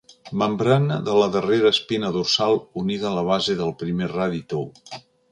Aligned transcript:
Membrana 0.41 0.95
de 1.09 1.17
la 1.17 1.25
darrera 1.35 1.71
espina 1.75 2.09
dorsal 2.15 2.57
unida 2.83 3.07
a 3.09 3.11
la 3.17 3.25
base 3.27 3.57
del 3.59 3.75
primer 3.83 4.09
radi 4.15 4.41
tou. 4.55 4.65